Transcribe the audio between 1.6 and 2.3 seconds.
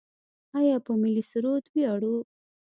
ویاړو؟